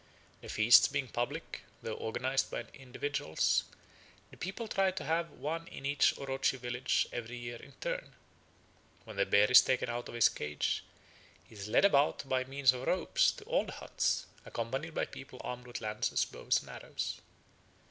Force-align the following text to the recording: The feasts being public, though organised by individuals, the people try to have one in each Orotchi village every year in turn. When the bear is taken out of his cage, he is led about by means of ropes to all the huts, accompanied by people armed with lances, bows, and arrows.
The 0.41 0.49
feasts 0.49 0.87
being 0.87 1.09
public, 1.09 1.61
though 1.83 1.95
organised 1.95 2.49
by 2.49 2.63
individuals, 2.73 3.65
the 4.31 4.37
people 4.37 4.67
try 4.67 4.89
to 4.89 5.03
have 5.03 5.29
one 5.29 5.67
in 5.67 5.85
each 5.85 6.15
Orotchi 6.17 6.57
village 6.57 7.07
every 7.13 7.37
year 7.37 7.57
in 7.57 7.73
turn. 7.73 8.13
When 9.03 9.17
the 9.17 9.27
bear 9.27 9.51
is 9.51 9.61
taken 9.61 9.89
out 9.91 10.09
of 10.09 10.15
his 10.15 10.27
cage, 10.27 10.83
he 11.47 11.53
is 11.53 11.67
led 11.67 11.85
about 11.85 12.27
by 12.27 12.43
means 12.45 12.73
of 12.73 12.87
ropes 12.87 13.31
to 13.33 13.43
all 13.43 13.65
the 13.67 13.73
huts, 13.73 14.25
accompanied 14.43 14.95
by 14.95 15.05
people 15.05 15.39
armed 15.43 15.67
with 15.67 15.81
lances, 15.81 16.25
bows, 16.25 16.61
and 16.61 16.71
arrows. 16.71 17.21